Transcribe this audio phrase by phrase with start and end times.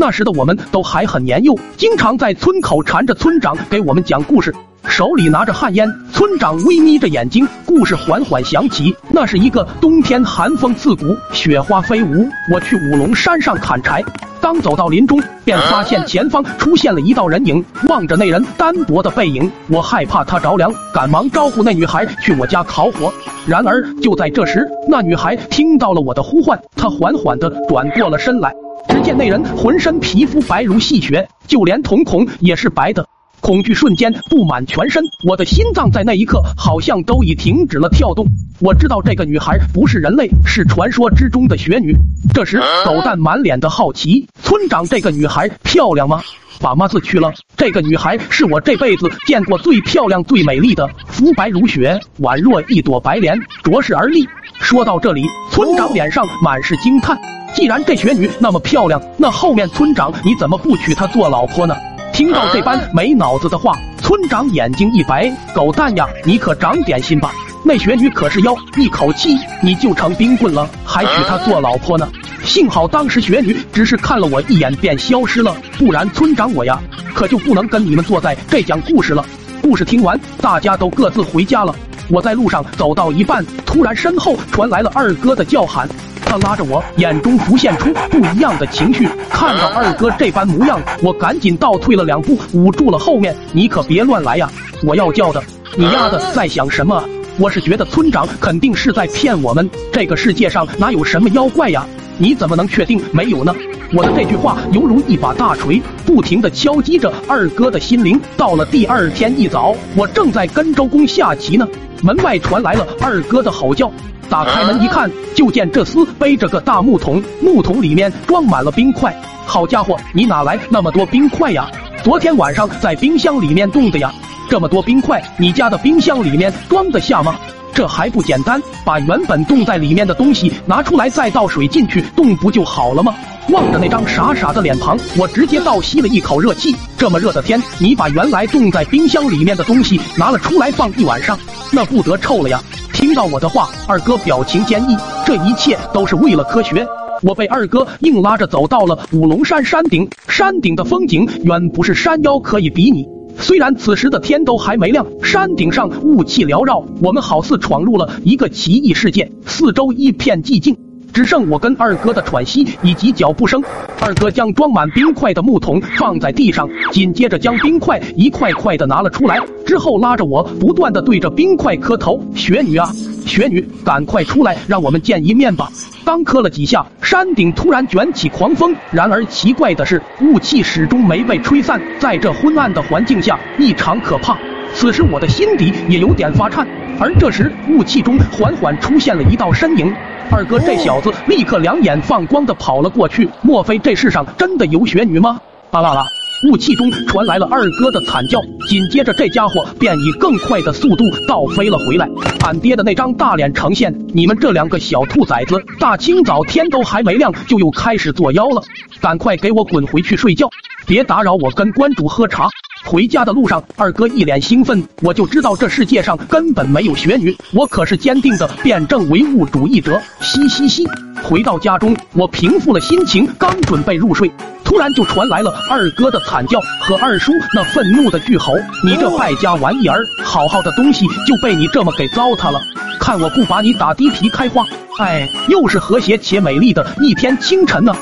[0.00, 4.54] 那时的我们都还很年幼，经常在村口缠着村长给我们讲故事，
[4.86, 5.88] 手里拿着旱烟。
[6.12, 8.94] 村长微眯着眼睛，故事缓缓响起。
[9.10, 12.28] 那是一个冬天，寒风刺骨，雪花飞舞。
[12.54, 14.00] 我去五龙山上砍柴，
[14.40, 17.64] 刚走到林中，便发现前方出现了一道人影。
[17.88, 23.12] 望着那人单薄的背影，我害怕他着凉，赶忙招呼那女孩去我家烤火。
[23.48, 28.54] 然而就在这时，那女孩听到了我的呼唤，她缓缓地转过了身来。
[28.88, 33.06] 只见那人浑身皮肤白如细雪，就连瞳孔也是白的。
[33.40, 38.26] 恐惧瞬间布满全身，我的心脏在那一刻好像都已停止了跳动。
[38.60, 41.94] 我知道这个女孩不是人类，是传说之中的雪女。
[42.34, 46.20] 这时，狗蛋满脸的好奇：“村长，这个女孩漂亮吗
[46.60, 54.26] ？”“把妈字去了，这个女孩是我这辈子见过最漂亮、最美丽的，肤白如雪，宛若一朵白莲，着实而立。”
[54.58, 57.16] 说到这里，村长脸上满是惊叹。
[57.58, 61.74] 既然这雪女那么漂亮，那后面村长你怎么不娶她做老婆呢？
[62.12, 67.32] 听到这般没脑子的话，村长眼睛一白：“狗蛋呀，你可长点心吧！
[67.64, 72.08] 那雪女可是妖，一口气你就成冰棍了，还娶她做老婆呢？”
[72.46, 76.80] 幸好当时雪女只是看了我一眼便消失了，不然村长我呀，
[77.12, 79.26] 可就不能跟你们坐在这讲故事了。
[79.60, 81.74] 故事听完，大家都各自回家了。
[82.08, 85.88] 我在路上走到一半，突然身后传来了二哥的叫喊。
[86.28, 89.08] 他拉着我，眼中浮现出不一样的情绪。
[89.30, 93.34] 看到二哥这般模样，我赶紧倒退了两步，捂住了后面。
[93.52, 94.50] 你可别乱来呀！
[94.84, 95.42] 我要叫的。
[95.74, 97.02] 你丫的在想什么？
[97.38, 99.68] 我是觉得村长肯定是在骗我们。
[99.90, 101.86] 这个世界上哪有什么妖怪呀？
[102.18, 103.54] 你怎么能确定没有呢？
[103.94, 108.20] 我的这句话犹如一把大锤，不停的敲击着二哥的心灵。
[108.36, 111.66] 到了第二天一早，我正在跟周公下棋呢，
[112.02, 113.90] 门外传来了二哥的吼叫。
[114.28, 119.14] 打开门一看，就见这厮背着个大木桶，木桶里面装满了冰块。
[119.46, 121.66] 好家伙，你哪来那么多冰块呀？
[122.02, 124.12] 昨天晚上在冰箱里面冻的呀。
[124.50, 127.36] 这么多冰块，你家的冰箱里面装得下吗？
[127.74, 133.14] 这还不简单，把原本冻在里面的东西拿出来，再倒水进去冻不就好了吗？
[133.50, 136.76] 望着那张傻傻的脸庞，我直接倒吸了一口热气。
[136.98, 141.38] 这么热的天，你把原来冻在冰箱里面的东西拿了出来放一晚上，
[141.70, 142.60] 那不得臭了呀？
[143.08, 146.86] 听到我的话，二哥表情坚毅，这一切都是为了科学。
[147.22, 153.06] 我被二哥硬拉着走到了五龙山山顶，山顶的风景远不是山腰可以比拟。
[153.38, 160.76] 虽然此时的天都还没亮，山顶上雾气缭绕，我们好似闯入了一个奇异世界，四周一片寂静。
[161.12, 163.62] 只剩我跟二哥的喘息以及脚步声。
[164.00, 172.90] 二哥将装满冰块的木桶放在地上，紧接着将冰块一块块的拿了出来，之后拉着我不断的对着冰块磕头：“雪女啊，
[173.26, 175.68] 雪女，赶快出来，让我们见一面吧！”
[176.04, 184.38] 刚磕了几下，山顶突然卷起狂风，然而奇怪的是，雾气始终没被吹散，在这昏暗的环境下异常可怕。
[184.74, 186.66] 此时我的心底也有点发颤，
[187.00, 189.92] 而这时雾气中缓缓出现了一道身影。
[190.30, 195.40] 二哥这小子立刻两眼放光的跑了过去，莫非这世上真的有雪女吗？
[195.70, 196.04] 啊啦啦！
[196.48, 202.08] 雾气中传来了二哥的惨叫，紧接着这家伙便以更快的速度倒飞了回来。
[202.44, 208.62] 俺爹的那张大脸呈现：你们这两个小兔崽子，大清早天都还没亮就又开始作妖了，
[209.00, 210.48] 赶快给我滚回去睡觉，
[210.86, 212.48] 别打扰我跟关主喝茶。
[212.88, 220.00] 回家的路上，二哥一脸兴奋，我就知道这世界上根本没有雪女，我可是坚定的辩证唯物主义者。
[220.22, 220.88] 嘻嘻嘻，
[221.22, 224.32] 回到家中，我平复了心情，刚准备入睡，
[224.64, 232.58] 突然就传来了二哥的惨叫和二叔那愤怒的巨吼：“你这败家玩意儿，好好的东西就被你这么给糟蹋了！
[232.98, 234.64] 看我不把你打地皮开花！”
[234.98, 237.94] 哎，又是和谐且美丽的一天清晨呢。